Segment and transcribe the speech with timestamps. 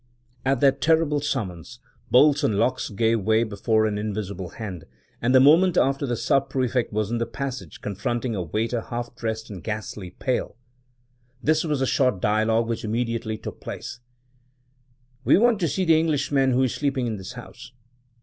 [0.43, 4.85] At that terrible summons bolts and locks gave way before an invisible hand,
[5.21, 9.15] and the moment after the Sub prefect was in the passage, confronting a waiter half
[9.15, 10.55] dressed and ghastly pale.
[11.43, 13.99] This was the short dialogue which immediately took place:
[15.23, 17.71] "We want to see the Englishman who is sleeping in this house?"